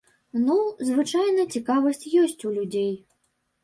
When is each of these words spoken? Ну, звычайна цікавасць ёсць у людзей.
Ну, 0.45 0.55
звычайна 0.87 1.47
цікавасць 1.59 2.05
ёсць 2.25 2.43
у 2.49 2.57
людзей. 2.61 2.93